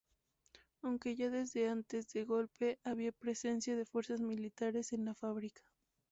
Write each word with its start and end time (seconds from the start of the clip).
Aunque 0.81 1.15
ya 1.15 1.29
desde 1.29 1.69
antes 1.69 2.11
del 2.11 2.25
Golpe 2.25 2.79
había 2.83 3.11
presencia 3.11 3.75
de 3.75 3.85
fuerzas 3.85 4.19
militares 4.19 4.93
en 4.93 5.05
la 5.05 5.13
fábrica. 5.13 5.61